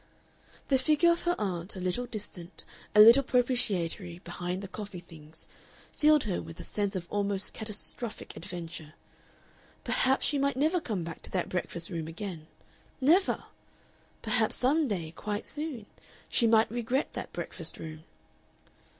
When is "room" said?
11.91-12.07, 17.77-18.03